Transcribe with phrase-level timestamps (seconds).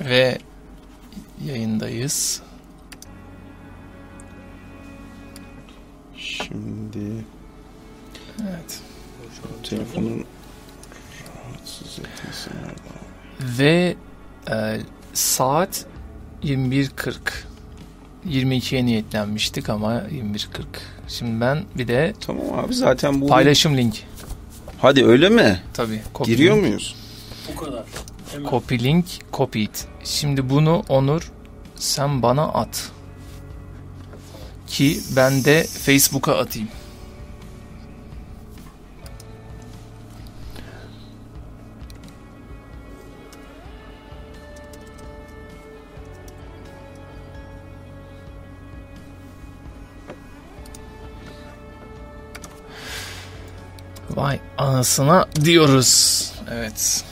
[0.00, 0.38] Ve
[1.44, 2.42] yayındayız.
[6.16, 7.24] Şimdi
[8.42, 8.80] Evet.
[9.62, 10.24] telefonun
[11.46, 12.50] rahatsız etmesi?
[13.58, 13.96] Ve
[14.50, 14.80] e,
[15.12, 15.86] saat
[16.44, 17.14] 21.40.
[18.28, 20.46] 22'ye niyetlenmiştik ama 21.40.
[21.08, 23.26] Şimdi ben bir de Tamam abi zaten bu...
[23.26, 24.02] paylaşım link.
[24.78, 25.60] Hadi öyle mi?
[25.74, 26.02] Tabii.
[26.24, 26.66] Giriyor link.
[26.66, 26.96] muyuz?
[27.52, 27.84] Bu kadar.
[28.38, 29.86] Copy link, copy it.
[30.04, 31.32] Şimdi bunu Onur
[31.76, 32.90] sen bana at.
[34.66, 36.68] Ki ben de Facebook'a atayım.
[54.10, 56.32] Vay anasına diyoruz.
[56.50, 57.09] Evet.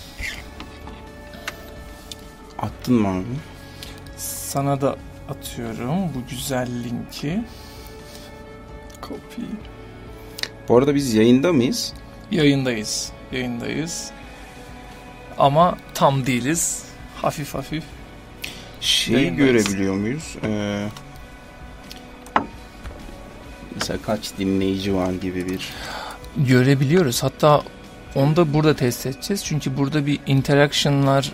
[2.59, 3.25] Attın mı abi?
[4.17, 4.97] Sana da
[5.31, 7.45] atıyorum bu güzel linki.
[9.03, 9.43] Copy.
[10.69, 11.93] Bu arada biz yayında mıyız?
[12.31, 13.13] Yayındayız.
[13.33, 14.11] Yayındayız.
[15.39, 16.85] Ama tam değiliz.
[17.23, 17.85] Hafif hafif.
[18.81, 19.65] Şeyi Yayındayız.
[19.65, 20.37] görebiliyor muyuz?
[20.45, 20.89] Ee,
[23.75, 25.69] mesela kaç dinleyici var gibi bir...
[26.37, 27.23] Görebiliyoruz.
[27.23, 27.63] Hatta
[28.15, 29.45] onu da burada test edeceğiz.
[29.45, 31.33] Çünkü burada bir interaction'lar,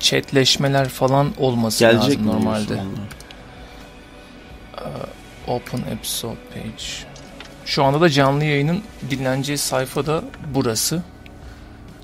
[0.00, 2.72] chatleşmeler falan olması Gelecek lazım normalde.
[2.74, 2.84] onlar?
[5.46, 6.84] Open episode page.
[7.64, 10.22] Şu anda da canlı yayının dinleneceği sayfa da
[10.54, 11.02] burası.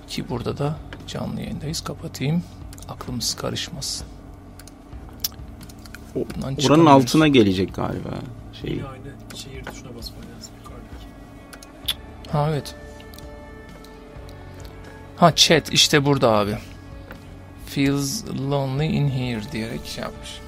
[0.08, 1.80] Ki burada da canlı yayındayız.
[1.84, 2.42] Kapatayım.
[2.88, 4.06] Aklımız karışmasın.
[6.16, 6.24] O-
[6.66, 8.08] Oranın altına gelecek galiba.
[8.62, 8.70] Şey.
[8.72, 10.52] Aynı şehir tuşuna basman lazım.
[12.32, 12.74] Ha evet.
[15.16, 16.58] Ha chat işte burada abi.
[17.76, 20.40] Feels lonely in here diyerek şey yapmış.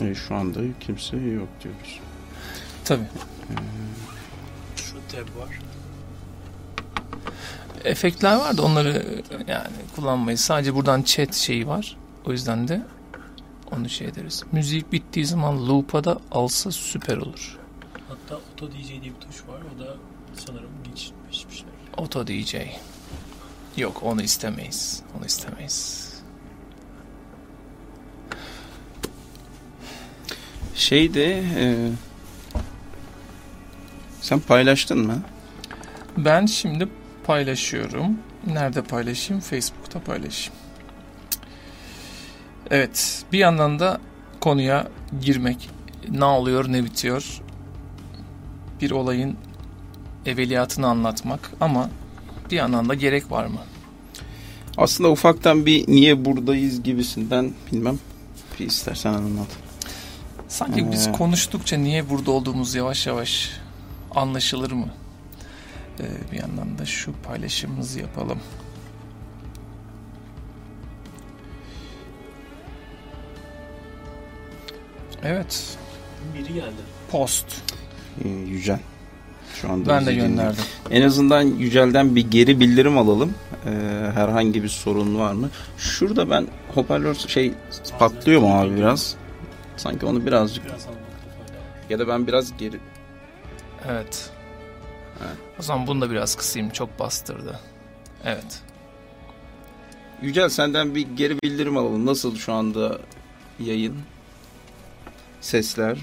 [0.00, 2.00] e, şu anda kimse yok diyoruz.
[2.84, 3.02] Tabi.
[4.76, 5.58] Şu tab var.
[7.84, 10.40] Efektler var da onları yani kullanmayız.
[10.40, 11.96] Sadece buradan chat şeyi var.
[12.24, 12.82] O yüzden de
[13.72, 14.44] onu şey ederiz.
[14.52, 17.58] Müzik bittiği zaman loop'a da alsa süper olur.
[18.08, 19.60] Hatta Auto DJ diye bir tuş var.
[19.76, 19.96] O da
[20.46, 21.70] sanırım geçmişmişler.
[21.96, 22.54] Auto DJ.
[23.78, 25.02] Yok onu istemeyiz.
[25.18, 26.08] Onu istemeyiz.
[30.74, 31.90] Şey de e,
[34.20, 35.22] sen paylaştın mı?
[36.16, 36.88] Ben şimdi
[37.24, 38.18] paylaşıyorum.
[38.46, 39.40] Nerede paylaşayım?
[39.40, 40.60] Facebook'ta paylaşayım.
[42.70, 44.00] Evet, bir yandan da
[44.40, 44.88] konuya
[45.20, 45.70] girmek.
[46.08, 47.40] Ne oluyor, ne bitiyor?
[48.80, 49.36] Bir olayın
[50.26, 51.90] evveliyatını anlatmak ama
[52.50, 53.58] bir yandan da gerek var mı?
[54.76, 57.98] Aslında ufaktan bir niye buradayız gibisinden bilmem.
[58.60, 59.46] Bir istersen anlat.
[60.48, 61.12] Sanki biz Ee.
[61.12, 63.50] konuştukça niye burada olduğumuz yavaş yavaş
[64.14, 64.88] anlaşılır mı?
[66.00, 68.38] Ee, bir yandan da şu paylaşımımızı yapalım.
[75.22, 75.78] Evet,
[76.34, 76.82] Biri geldi.
[77.10, 77.46] post.
[78.24, 78.78] Ee, Yücel.
[79.60, 80.26] Şu anda Ben de dinliyor.
[80.28, 80.64] gönderdim.
[80.90, 83.34] En azından Yücel'den bir geri bildirim alalım.
[83.66, 83.70] Ee,
[84.14, 85.50] herhangi bir sorun var mı?
[85.78, 87.52] Şurada ben hoparlör şey
[87.98, 89.14] patlıyor mu abi biraz?
[89.76, 90.64] Sanki onu birazcık
[91.90, 92.76] ya da ben biraz geri
[93.88, 94.30] Evet.
[95.20, 95.36] Evet.
[95.60, 96.70] O zaman bunu da biraz kısayım.
[96.70, 97.60] Çok bastırdı.
[98.24, 98.62] Evet.
[100.22, 102.06] Yücel senden bir geri bildirim alalım.
[102.06, 102.98] Nasıl şu anda
[103.60, 103.96] yayın?
[105.40, 105.98] Sesler.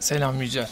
[0.00, 0.68] Selam Yücel.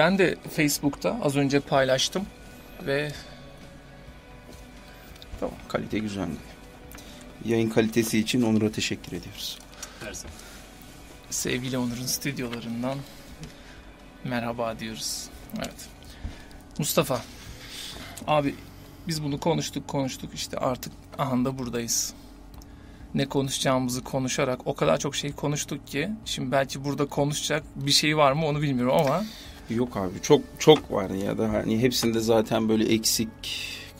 [0.00, 2.26] Ben de Facebook'ta az önce paylaştım
[2.86, 3.12] ve
[5.40, 6.28] Tamam kalite güzel.
[7.44, 9.58] Yayın kalitesi için Onur'a teşekkür ediyoruz.
[10.04, 10.34] Her zaman.
[11.30, 12.98] sevgili Onur'un stüdyolarından
[14.24, 15.28] merhaba diyoruz.
[15.56, 15.88] Evet.
[16.78, 17.20] Mustafa.
[18.26, 18.54] Abi
[19.08, 22.14] biz bunu konuştuk konuştuk işte artık ahanda buradayız.
[23.14, 28.16] Ne konuşacağımızı konuşarak o kadar çok şey konuştuk ki şimdi belki burada konuşacak bir şey
[28.16, 29.24] var mı onu bilmiyorum ama
[29.70, 33.28] Yok abi çok çok var ya da hani hepsinde zaten böyle eksik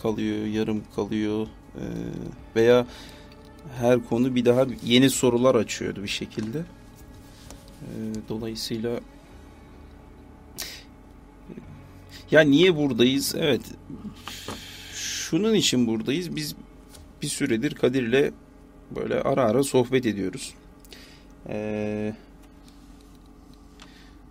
[0.03, 1.47] kalıyor, yarım kalıyor
[1.77, 1.83] Ee,
[2.57, 2.87] veya
[3.79, 6.59] her konu bir daha yeni sorular açıyordu bir şekilde.
[6.59, 7.85] Ee,
[8.29, 9.01] dolayısıyla
[12.31, 13.35] ya niye buradayız?
[13.39, 13.61] Evet.
[14.95, 16.37] Şunun için buradayız.
[16.37, 16.55] Biz
[17.23, 18.33] bir süredir Kadir'le
[18.97, 20.55] böyle ara ara sohbet ediyoruz.
[21.49, 22.15] Ee,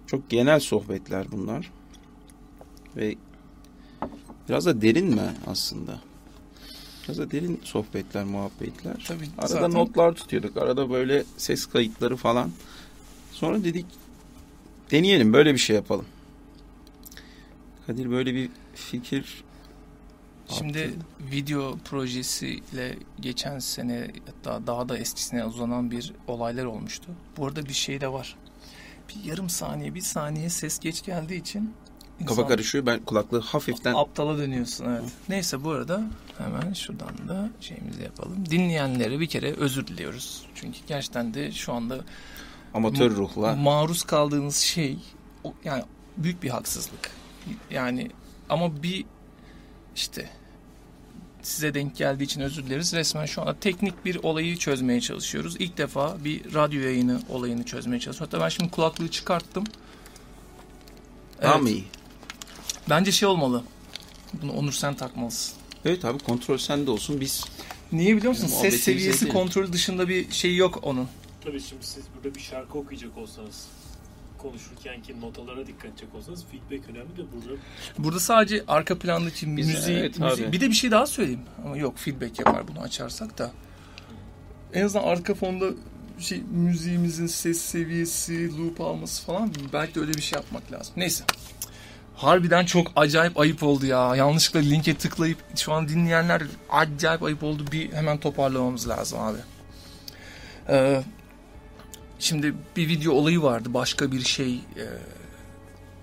[0.09, 1.71] çok genel sohbetler bunlar.
[2.95, 3.15] Ve
[4.49, 5.99] Biraz da derin mi aslında?
[7.03, 9.05] Biraz da derin sohbetler, muhabbetler.
[9.07, 10.57] Tabii Arada zaten notlar tutuyorduk.
[10.57, 12.51] Arada böyle ses kayıtları falan.
[13.31, 13.85] Sonra dedik
[14.91, 16.05] deneyelim böyle bir şey yapalım.
[17.87, 19.43] Kadir böyle bir fikir
[20.49, 21.31] Şimdi attı.
[21.31, 27.11] video projesiyle geçen sene hatta daha da eskisine uzanan bir olaylar olmuştu.
[27.37, 28.35] Bu arada bir şey de var.
[29.09, 31.73] Bir yarım saniye, bir saniye ses geç geldiği için
[32.19, 32.85] Kafa insan karışıyor.
[32.85, 34.85] Ben kulaklığı hafiften aptala dönüyorsun.
[34.85, 35.03] Evet.
[35.29, 36.03] Neyse bu arada
[36.37, 38.45] hemen şuradan da şeyimizi yapalım.
[38.49, 40.45] Dinleyenlere bir kere özür diliyoruz.
[40.55, 41.99] Çünkü gerçekten de şu anda
[42.73, 44.97] amatör ruhla maruz kaldığınız şey
[45.63, 45.83] yani
[46.17, 47.11] büyük bir haksızlık.
[47.71, 48.11] Yani
[48.49, 49.05] ama bir
[49.95, 50.29] işte
[51.43, 52.93] size denk geldiği için özür dileriz.
[52.93, 55.55] Resmen şu anda teknik bir olayı çözmeye çalışıyoruz.
[55.59, 58.33] İlk defa bir radyo yayını olayını çözmeye çalışıyoruz.
[58.33, 59.63] Hatta ben şimdi kulaklığı çıkarttım.
[61.41, 61.83] daha Evet, mı iyi?
[62.89, 63.63] Bence şey olmalı.
[64.41, 65.55] Bunu Onur sen takmalısın.
[65.85, 67.21] Evet abi kontrol sende olsun.
[67.21, 67.45] Biz
[67.91, 68.47] Niye biliyor musun?
[68.47, 71.07] Ses seviyesi kontrolü dışında bir şey yok onun.
[71.43, 73.67] Tabii şimdi siz burada bir şarkı okuyacak olsanız
[74.41, 77.61] konuşurkenki notalara dikkat edecek olsanız feedback önemli de burada
[77.97, 80.51] Burada sadece arka plandaki müziği, evet müziği- abi.
[80.51, 81.41] bir de bir şey daha söyleyeyim.
[81.65, 83.51] Ama yok feedback yapar bunu açarsak da.
[84.73, 85.65] En azından arka fonda
[86.19, 90.93] şey müziğimizin ses seviyesi, loop alması falan belki de öyle bir şey yapmak lazım.
[90.97, 91.23] Neyse.
[92.15, 94.15] Harbiden çok acayip ayıp oldu ya.
[94.15, 97.65] Yanlışlıkla linke tıklayıp şu an dinleyenler acayip ayıp oldu.
[97.71, 99.37] Bir hemen toparlamamız lazım abi.
[100.69, 101.01] Ee,
[102.19, 103.73] şimdi bir video olayı vardı.
[103.73, 104.85] Başka bir şey e,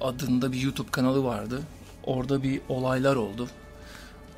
[0.00, 1.62] adında bir YouTube kanalı vardı.
[2.04, 3.48] Orada bir olaylar oldu.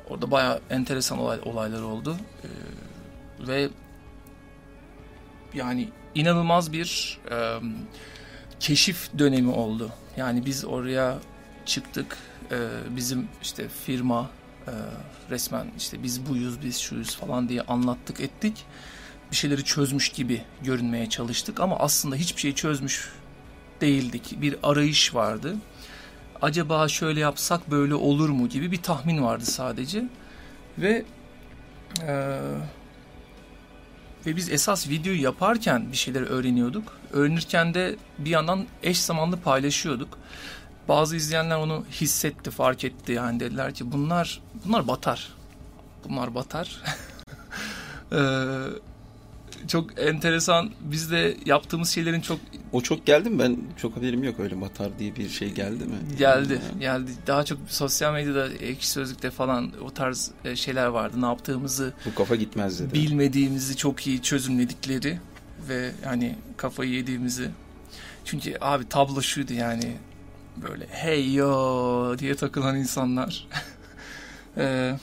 [0.09, 2.17] Orada bayağı enteresan olay, olaylar oldu.
[2.43, 3.69] Ee, ve
[5.53, 7.59] yani inanılmaz bir e,
[8.59, 9.91] keşif dönemi oldu.
[10.17, 11.19] Yani biz oraya
[11.65, 12.17] çıktık.
[12.51, 12.57] e,
[12.95, 14.29] bizim işte firma
[14.67, 14.73] e,
[15.29, 18.65] resmen işte biz buyuz, biz şuyuz falan diye anlattık ettik.
[19.31, 23.09] Bir şeyleri çözmüş gibi görünmeye çalıştık ama aslında hiçbir şey çözmüş
[23.81, 24.37] değildik.
[24.41, 25.55] Bir arayış vardı.
[26.41, 30.03] Acaba şöyle yapsak böyle olur mu gibi bir tahmin vardı sadece.
[30.77, 31.05] Ve
[32.01, 32.39] eee,
[34.25, 36.97] ve biz esas videoyu yaparken bir şeyler öğreniyorduk.
[37.13, 40.17] Öğrenirken de bir yandan eş zamanlı paylaşıyorduk.
[40.87, 43.11] Bazı izleyenler onu hissetti, fark etti.
[43.11, 45.33] Yani dediler ki bunlar bunlar batar.
[46.09, 46.81] Bunlar batar.
[48.11, 48.19] Eee,
[49.67, 50.69] çok enteresan.
[50.81, 52.39] Biz de yaptığımız şeylerin çok
[52.71, 53.39] o çok geldi mi?
[53.39, 55.95] Ben çok haberim yok öyle batar diye bir şey geldi mi?
[56.17, 57.11] Geldi, Yani, geldi.
[57.27, 61.21] Daha çok sosyal medyada, ekşi sözlükte falan o tarz e, şeyler vardı.
[61.21, 62.93] Ne yaptığımızı Bu kafa gitmez dedi.
[62.93, 65.19] bilmediğimizi çok iyi çözümledikleri
[65.69, 67.49] ve yani kafayı yediğimizi.
[68.25, 69.97] Çünkü abi tablo şuydu yani
[70.69, 73.47] böyle hey yo diye takılan insanlar.
[74.57, 74.95] ee,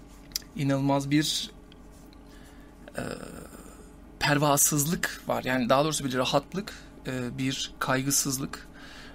[0.56, 1.50] inanılmaz bir
[2.98, 3.02] e,
[4.28, 5.44] pervasızlık var.
[5.44, 6.72] Yani daha doğrusu bir rahatlık,
[7.06, 8.68] e, bir kaygısızlık,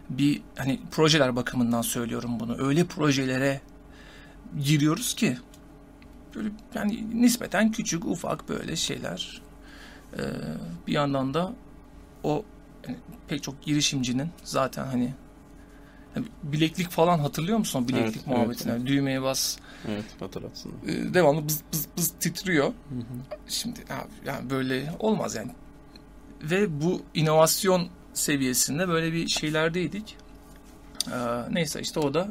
[0.10, 2.68] bir hani projeler bakımından söylüyorum bunu.
[2.68, 3.62] Öyle projelere
[4.60, 5.38] giriyoruz ki
[6.36, 9.42] böyle yani nispeten küçük ufak böyle şeyler.
[10.18, 10.22] Ee,
[10.88, 11.54] bir yandan da
[12.24, 12.46] o
[13.28, 15.14] pek çok girişimcinin zaten hani
[16.44, 18.72] bileklik falan hatırlıyor musun bileklik Evet, muhabbetini?
[18.72, 19.58] evet, Düğmeye bas
[19.88, 20.72] Evet hatırlatsın.
[20.88, 22.74] e, devamlı bız bız bız titriyor.
[23.48, 25.52] Şimdi abi yani böyle olmaz yani.
[26.44, 30.18] Ve bu inovasyon seviyesinde böyle bir şeylerdeydik.
[31.08, 31.14] Ee,
[31.52, 32.28] neyse işte o da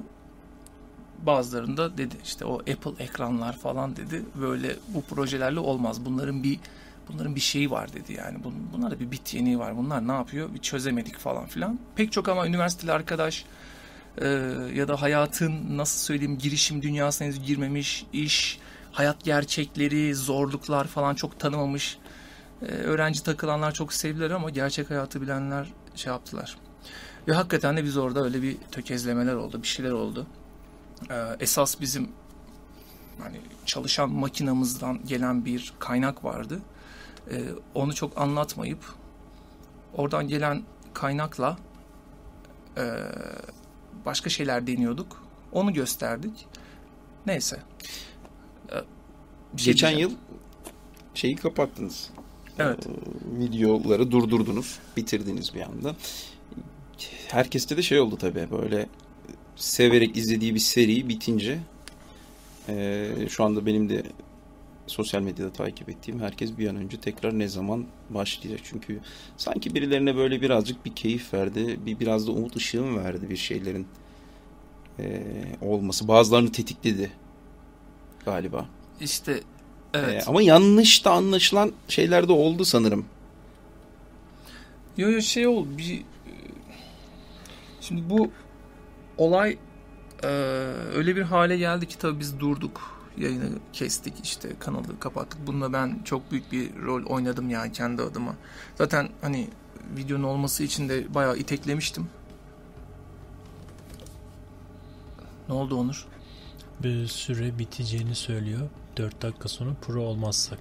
[1.27, 4.23] bazılarında dedi işte o Apple ekranlar falan dedi.
[4.41, 6.05] Böyle bu projelerle olmaz.
[6.05, 6.59] Bunların bir
[7.13, 8.45] bunların bir şeyi var dedi yani.
[8.45, 9.77] Bun, bunlarda bir bit yeniği var.
[9.77, 10.55] Bunlar ne yapıyor?
[10.55, 11.79] Bir çözemedik falan filan.
[11.97, 13.45] Pek çok ama üniversiteli arkadaş
[14.19, 14.27] e,
[14.75, 18.59] ya da hayatın nasıl söyleyeyim girişim dünyasına henüz girmemiş iş,
[18.93, 21.99] hayat gerçekleri, zorluklar falan çok tanımamış
[22.63, 26.57] e, öğrenci takılanlar çok sevdiler ama gerçek hayatı bilenler şey yaptılar.
[27.29, 30.27] Ve hakikaten de biz orada öyle bir tökezlemeler oldu, bir şeyler oldu.
[31.11, 32.09] E, esas bizim
[33.23, 36.61] hani çalışan makinamızdan gelen bir kaynak vardı.
[37.31, 37.35] E,
[37.75, 38.79] onu çok anlatmayıp
[39.95, 40.63] oradan gelen
[40.95, 41.57] kaynakla
[42.77, 42.85] e,
[44.05, 45.23] başka şeyler deniyorduk.
[45.53, 46.47] Onu gösterdik.
[47.27, 47.57] Neyse.
[48.69, 48.75] E,
[49.57, 50.11] şey Geçen diyeceğim.
[50.11, 50.19] yıl
[51.15, 52.11] şeyi kapattınız.
[52.59, 52.87] Evet.
[52.87, 52.91] Ee,
[53.41, 54.79] videoları durdurdunuz.
[54.97, 55.97] Bitirdiniz bir anda.
[57.29, 58.89] Herkeste de şey oldu tabii böyle
[59.57, 61.59] severek izlediği bir seri bitince
[62.69, 64.03] ee, şu anda benim de
[64.87, 68.61] sosyal medyada takip ettiğim herkes bir an önce tekrar ne zaman başlayacak.
[68.65, 69.01] Çünkü
[69.37, 71.81] sanki birilerine böyle birazcık bir keyif verdi.
[71.87, 73.87] Bir biraz da umut ışığı mı verdi bir şeylerin
[74.99, 75.23] e,
[75.61, 77.13] olması bazılarını tetikledi
[78.25, 78.67] galiba.
[79.01, 79.41] İşte
[79.95, 80.25] E, evet.
[80.29, 83.05] ama yanlış da anlaşılan şeyler de oldu sanırım.
[84.97, 86.03] Yo yo şey oldu bir e,
[87.81, 88.31] şimdi bu
[89.19, 89.59] olay
[90.23, 90.27] e,
[90.95, 95.47] öyle bir hale geldi ki tabii biz durduk yayını kestik işte kanalı kapattık.
[95.47, 98.35] Bunda ben çok büyük bir rol oynadım yani kendi adıma.
[98.79, 99.49] Zaten hani
[99.97, 102.07] videonun olması için de bayağı iteklemiştim.
[105.49, 106.07] Ne oldu Onur?
[106.83, 108.69] Bir süre biteceğini söylüyor.
[108.97, 110.59] 4 dakika sonra pro olmazsak.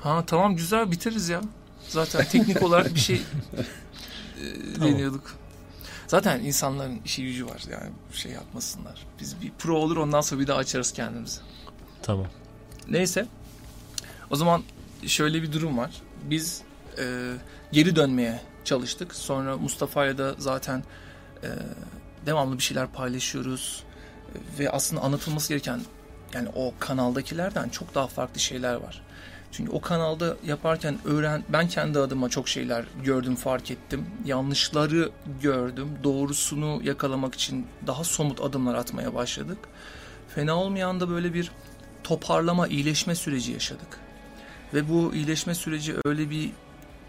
[0.00, 1.40] Ha tamam güzel biteriz ya.
[1.88, 3.22] Zaten teknik olarak bir şey
[4.40, 5.36] e, deniyorduk.
[6.06, 9.06] Zaten insanların işi gücü var yani şey yapmasınlar.
[9.20, 11.40] Biz bir pro olur ondan sonra bir daha açarız kendimizi.
[12.04, 12.26] Tamam.
[12.88, 13.26] Neyse.
[14.30, 14.62] O zaman
[15.06, 15.90] şöyle bir durum var.
[16.24, 16.62] Biz
[16.98, 17.32] e,
[17.72, 19.14] geri dönmeye çalıştık.
[19.14, 20.82] Sonra Mustafa'yla da zaten
[21.42, 21.48] e,
[22.26, 23.82] devamlı bir şeyler paylaşıyoruz.
[24.58, 25.80] Ve aslında anlatılması gereken
[26.34, 29.02] yani o kanaldakilerden çok daha farklı şeyler var.
[29.52, 34.06] Çünkü o kanalda yaparken öğren ben kendi adıma çok şeyler gördüm, fark ettim.
[34.24, 35.10] Yanlışları
[35.42, 35.88] gördüm.
[36.04, 39.58] Doğrusunu yakalamak için daha somut adımlar atmaya başladık.
[40.28, 41.50] Fena olmayan da böyle bir
[42.04, 44.00] toparlama, iyileşme süreci yaşadık.
[44.74, 46.50] Ve bu iyileşme süreci öyle bir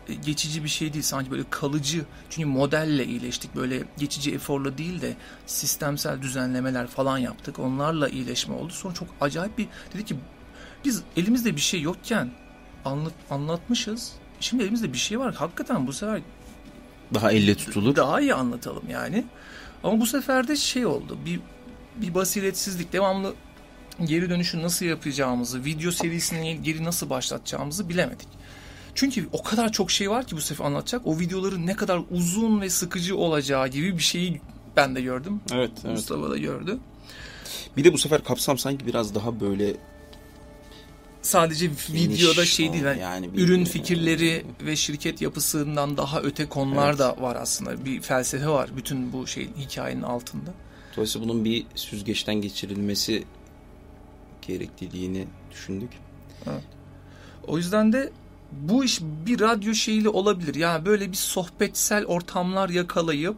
[0.10, 1.04] e, geçici bir şey değil.
[1.04, 2.06] Sanki böyle kalıcı.
[2.30, 3.56] Çünkü modelle iyileştik.
[3.56, 5.14] Böyle geçici eforla değil de
[5.46, 7.60] sistemsel düzenlemeler falan yaptık.
[7.60, 8.74] Onlarla iyileşme oldu.
[8.74, 10.16] Sonra çok acayip bir dedi ki
[10.86, 12.32] biz elimizde bir şey yokken
[12.86, 14.14] anlat, anlatmışız.
[14.40, 15.36] Şimdi elimizde bir şey var.
[15.36, 16.22] Hakikaten bu sefer
[17.14, 17.96] Daha elle tutulur.
[17.96, 19.26] daha iyi anlatalım yani.
[19.84, 21.18] Ama bu sefer de şey oldu.
[21.26, 21.40] Bir
[21.96, 22.94] bir basiretsizlik.
[22.94, 23.34] Devamlı
[24.06, 28.28] geri dönüşü nasıl yapacağımızı, video serisini geri nasıl başlatacağımızı bilemedik.
[28.96, 31.02] Çünkü o kadar çok şey var ki bu sefer anlatacak.
[31.08, 34.42] O videoların ne kadar uzun ve sıkıcı olacağı gibi bir şeyi
[34.76, 35.42] ben de gördüm.
[35.54, 35.92] Evet, evet.
[35.96, 36.78] Mustafa da gördü.
[37.78, 39.74] Bir de bu sefer kapsam sanki biraz daha böyle
[41.22, 42.84] Sadece videoda şey değil.
[42.86, 47.00] Yani yani bir- ürün fikirleri ve şirket yapısından daha öte konular Evet.
[47.00, 47.86] da var aslında.
[47.86, 50.54] Bir felsefe var bütün bu şey hikayenin altında.
[50.96, 53.24] Dolayısıyla bunun bir süzgeçten geçirilmesi
[54.48, 55.90] gerekliliğini düşündük.
[57.48, 58.12] O yüzden de
[58.52, 60.56] bu iş bir radyo şeyiyle olabilir.
[60.56, 63.38] Yani böyle bir sohbetsel ortamlar yakalayıp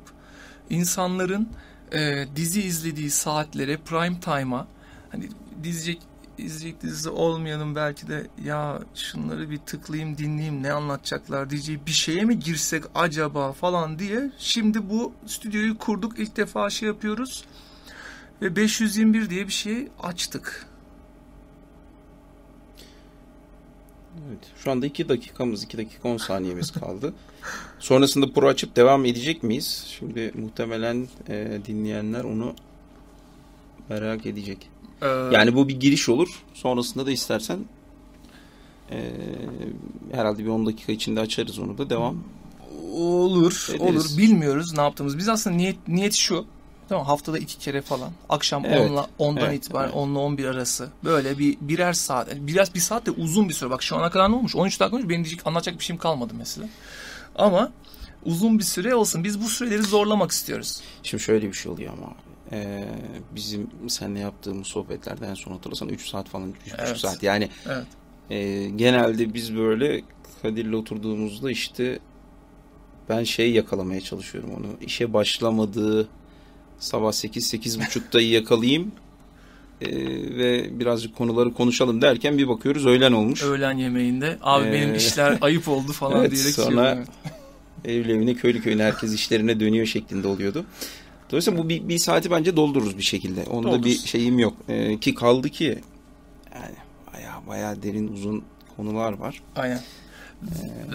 [0.69, 1.49] insanların
[1.93, 4.67] e, dizi izlediği saatlere, prime time'a
[5.09, 5.29] hani
[5.63, 6.01] dizecek
[6.37, 12.23] izleyecek dizisi olmayanın belki de ya şunları bir tıklayayım dinleyeyim ne anlatacaklar diyeceği bir şeye
[12.23, 17.45] mi girsek acaba falan diye şimdi bu stüdyoyu kurduk ilk defa şey yapıyoruz
[18.41, 20.65] ve 521 diye bir şey açtık.
[24.27, 24.39] Evet.
[24.63, 27.13] Şu anda 2 dakikamız, 2 dakika 10 saniyemiz kaldı.
[27.79, 29.85] Sonrasında pro açıp devam edecek miyiz?
[29.99, 32.53] Şimdi muhtemelen e, dinleyenler onu
[33.89, 34.69] merak edecek.
[35.01, 36.43] Ee, Yani bu bir giriş olur.
[36.53, 37.59] Sonrasında da istersen
[38.91, 39.11] e,
[40.11, 42.23] herhalde bir 10 dakika içinde açarız onu da devam.
[42.93, 43.81] Olur, Ederiz.
[43.81, 44.17] olur.
[44.17, 45.17] Bilmiyoruz ne yaptığımız.
[45.17, 46.45] Biz aslında niyet niyet şu.
[46.89, 48.11] Tamam haftada iki kere falan.
[48.29, 49.95] Akşam Evet, 10'la 10'dan evet, itibaren evet.
[49.95, 50.89] 10'la 11 arası.
[51.03, 52.27] Böyle bir birer saat.
[52.27, 53.69] Yani Biraz bir saat de uzun bir süre.
[53.69, 54.55] Bak şu ana kadar ne olmuş?
[54.55, 55.09] 13 dakika olmuş.
[55.09, 56.67] Benim diyecek anlatacak bir şeyim kalmadı mesela.
[57.35, 57.71] Ama
[58.25, 59.23] uzun bir süre olsun.
[59.23, 60.81] Biz bu süreleri zorlamak istiyoruz.
[61.03, 62.13] Şimdi şöyle bir şey oluyor ama
[62.51, 62.87] e,
[63.35, 66.97] bizim seninle yaptığımız sohbetlerden sonra hatırlasan 3 saat falan 3,5 Evet.
[66.97, 67.85] saat yani Evet.
[68.29, 70.01] e, genelde biz böyle
[70.41, 71.99] Kadir'le oturduğumuzda işte
[73.09, 76.07] ben şey yakalamaya çalışıyorum onu işe başlamadığı
[76.79, 78.91] sabah 8-8.30'da yakalayayım
[79.81, 79.87] e,
[80.37, 83.43] ve birazcık konuları konuşalım derken bir bakıyoruz öğlen olmuş.
[83.43, 87.03] Öğlen yemeğinde abi Ee, benim işler ayıp oldu falan Evet, diyerek sonra-.
[87.85, 90.65] Evli evine köylü köyüne herkes işlerine dönüyor şeklinde oluyordu.
[91.31, 93.43] Dolayısıyla bu bir, bir saati bence doldururuz bir şekilde.
[93.43, 94.05] Onda bir Doldururuz.
[94.05, 94.53] şeyim yok.
[94.69, 95.79] Ee, ki kaldı ki
[96.55, 96.75] yani
[97.13, 98.43] baya baya derin uzun
[98.77, 99.41] konular var.
[99.55, 99.81] Aynen.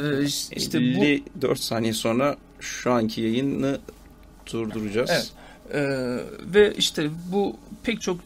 [0.02, 0.24] Ee,
[0.56, 3.80] işte bu 54 saniye sonra şu anki yayını
[4.52, 5.10] durduracağız.
[5.12, 5.32] Evet.
[5.75, 6.19] Ee,
[6.55, 8.21] ve işte bu pek çok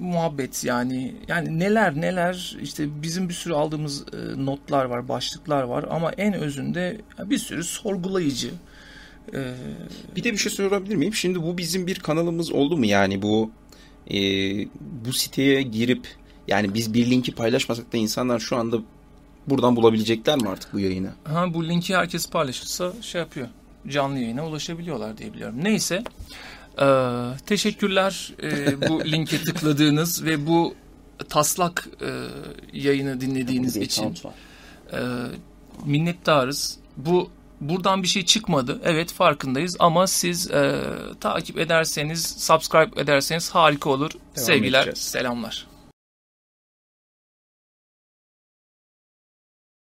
[0.00, 5.84] muhabbet yani yani neler neler işte bizim bir sürü aldığımız e, notlar var başlıklar var
[5.90, 8.50] ama en özünde bir sürü sorgulayıcı
[9.34, 9.54] e,
[10.16, 11.14] Bir de bir şey sorabilir miyim?
[11.14, 12.86] Şimdi bu bizim bir kanalımız oldu mu?
[12.86, 13.50] Yani bu
[14.10, 14.18] e,
[14.80, 16.08] bu siteye girip
[16.48, 18.78] yani biz bir linki paylaşmasak da insanlar şu anda
[19.46, 21.10] buradan bulabilecekler mi artık bu yayını?
[21.24, 23.48] ha bu linki herkes paylaşırsa şey yapıyor
[23.88, 26.04] canlı yayına ulaşabiliyorlar diye biliyorum neyse
[26.80, 26.86] Ee,
[27.46, 30.74] teşekkürler e, bu linke tıkladığınız ve bu
[31.28, 32.08] taslak e,
[32.72, 34.14] yayını dinlediğiniz için.
[34.92, 34.96] Ee,
[35.84, 36.78] minnettarız.
[36.96, 38.80] Bu buradan bir şey çıkmadı.
[38.84, 40.80] Evet farkındayız ama siz e,
[41.20, 44.10] takip ederseniz, subscribe ederseniz harika olur.
[44.10, 44.98] Devam Sevgiler, edeceğiz.
[44.98, 45.66] selamlar.